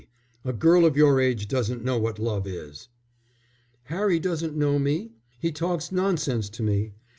A 0.43 0.51
girl 0.51 0.83
of 0.83 0.97
your 0.97 1.19
age 1.21 1.47
doesn't 1.47 1.83
know 1.85 1.99
what 1.99 2.17
love 2.17 2.47
is." 2.47 2.87
"Harry 3.83 4.19
doesn't 4.19 4.55
know 4.57 4.79
me. 4.79 5.11
He 5.37 5.51
talks 5.51 5.91
nonsense 5.91 6.49
to 6.49 6.63
me. 6.63 6.93